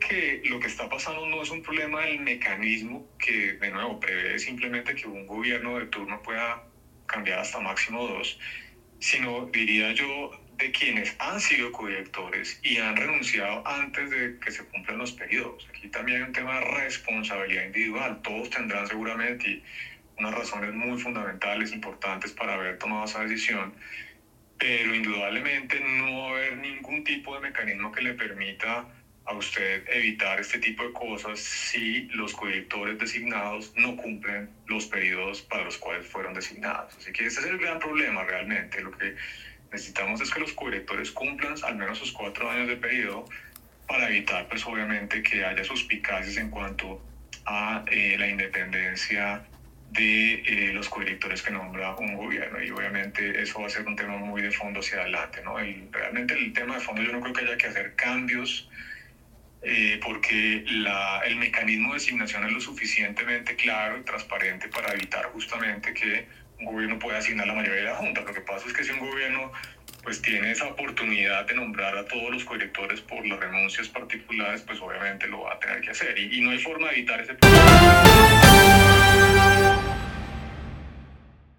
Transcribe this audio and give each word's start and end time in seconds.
que 0.00 0.40
lo 0.44 0.60
que 0.60 0.66
está 0.66 0.88
pasando 0.88 1.26
no 1.26 1.42
es 1.42 1.50
un 1.50 1.62
problema 1.62 2.02
del 2.02 2.18
mecanismo 2.18 3.06
que, 3.18 3.54
de 3.54 3.70
nuevo, 3.70 3.98
prevé 4.00 4.38
simplemente 4.38 4.94
que 4.94 5.06
un 5.06 5.26
gobierno 5.26 5.78
de 5.78 5.86
turno 5.86 6.22
pueda 6.22 6.62
cambiar 7.06 7.40
hasta 7.40 7.60
máximo 7.60 8.06
dos, 8.06 8.38
sino, 8.98 9.46
diría 9.46 9.92
yo, 9.92 10.30
de 10.56 10.70
quienes 10.70 11.14
han 11.18 11.40
sido 11.40 11.72
codirectores 11.72 12.58
y 12.62 12.78
han 12.78 12.96
renunciado 12.96 13.66
antes 13.66 14.10
de 14.10 14.38
que 14.38 14.50
se 14.50 14.64
cumplan 14.64 14.98
los 14.98 15.12
periodos. 15.12 15.66
Aquí 15.68 15.88
también 15.88 16.18
hay 16.18 16.24
un 16.24 16.32
tema 16.32 16.54
de 16.54 16.60
responsabilidad 16.60 17.64
individual. 17.64 18.20
Todos 18.22 18.50
tendrán 18.50 18.86
seguramente 18.86 19.60
unas 20.16 20.32
razones 20.32 20.72
muy 20.72 20.98
fundamentales, 20.98 21.72
importantes 21.72 22.32
para 22.32 22.54
haber 22.54 22.78
tomado 22.78 23.04
esa 23.04 23.20
decisión, 23.20 23.74
pero 24.58 24.94
indudablemente 24.94 25.80
no 25.80 26.20
va 26.20 26.26
a 26.28 26.30
haber 26.30 26.58
ningún 26.58 27.02
tipo 27.02 27.34
de 27.34 27.40
mecanismo 27.40 27.90
que 27.90 28.02
le 28.02 28.14
permita 28.14 28.86
a 29.26 29.34
usted 29.34 29.84
evitar 29.88 30.38
este 30.38 30.58
tipo 30.58 30.84
de 30.84 30.92
cosas 30.92 31.40
si 31.40 32.02
los 32.08 32.34
codirectores 32.34 32.98
designados 32.98 33.72
no 33.74 33.96
cumplen 33.96 34.50
los 34.66 34.86
periodos 34.86 35.40
para 35.42 35.64
los 35.64 35.78
cuales 35.78 36.06
fueron 36.06 36.34
designados. 36.34 36.94
Así 36.96 37.12
que 37.12 37.26
ese 37.26 37.40
es 37.40 37.46
el 37.46 37.58
gran 37.58 37.78
problema 37.78 38.24
realmente. 38.24 38.82
Lo 38.82 38.90
que 38.90 39.14
necesitamos 39.72 40.20
es 40.20 40.30
que 40.30 40.40
los 40.40 40.52
codirectores 40.52 41.10
cumplan 41.10 41.54
al 41.62 41.76
menos 41.76 41.98
sus 41.98 42.12
cuatro 42.12 42.50
años 42.50 42.68
de 42.68 42.76
periodo 42.76 43.24
para 43.88 44.08
evitar, 44.08 44.46
pues 44.48 44.66
obviamente, 44.66 45.22
que 45.22 45.44
haya 45.44 45.64
suspicacias 45.64 46.36
en 46.36 46.50
cuanto 46.50 47.02
a 47.46 47.84
eh, 47.90 48.16
la 48.18 48.28
independencia 48.28 49.44
de 49.90 50.34
eh, 50.34 50.72
los 50.72 50.88
codirectores 50.88 51.40
que 51.42 51.52
nombra 51.52 51.94
un 51.94 52.14
gobierno 52.14 52.60
y 52.60 52.70
obviamente 52.70 53.40
eso 53.40 53.60
va 53.60 53.66
a 53.66 53.70
ser 53.70 53.86
un 53.86 53.94
tema 53.94 54.16
muy 54.16 54.42
de 54.42 54.50
fondo 54.50 54.80
hacia 54.80 55.00
adelante, 55.00 55.40
¿no? 55.42 55.58
El, 55.58 55.88
realmente 55.92 56.34
el 56.34 56.52
tema 56.52 56.74
de 56.74 56.80
fondo 56.80 57.02
yo 57.02 57.12
no 57.12 57.20
creo 57.20 57.32
que 57.32 57.44
haya 57.44 57.56
que 57.56 57.68
hacer 57.68 57.94
cambios 57.94 58.68
eh, 59.64 59.98
porque 60.04 60.64
la, 60.66 61.20
el 61.24 61.36
mecanismo 61.36 61.88
de 61.88 61.98
designación 61.98 62.44
es 62.44 62.52
lo 62.52 62.60
suficientemente 62.60 63.56
claro 63.56 63.98
y 63.98 64.02
transparente 64.02 64.68
para 64.68 64.92
evitar 64.92 65.24
justamente 65.26 65.94
que 65.94 66.26
un 66.58 66.66
gobierno 66.66 66.98
pueda 66.98 67.18
asignar 67.18 67.46
la 67.46 67.54
mayoría 67.54 67.80
de 67.80 67.88
la 67.88 67.96
Junta. 67.96 68.20
Lo 68.20 68.32
que 68.32 68.40
pasa 68.40 68.66
es 68.66 68.72
que 68.72 68.84
si 68.84 68.92
un 68.92 69.00
gobierno 69.00 69.52
pues 70.02 70.20
tiene 70.20 70.50
esa 70.50 70.66
oportunidad 70.66 71.46
de 71.46 71.54
nombrar 71.54 71.96
a 71.96 72.04
todos 72.04 72.30
los 72.30 72.44
codirectores 72.44 73.00
por 73.00 73.26
las 73.26 73.40
renuncias 73.40 73.88
particulares, 73.88 74.60
pues 74.60 74.78
obviamente 74.80 75.26
lo 75.26 75.40
va 75.42 75.54
a 75.54 75.58
tener 75.58 75.80
que 75.80 75.90
hacer 75.90 76.18
y, 76.18 76.38
y 76.38 76.40
no 76.42 76.50
hay 76.50 76.58
forma 76.58 76.88
de 76.88 76.92
evitar 76.96 77.20
ese 77.22 77.34
problema. 77.34 78.43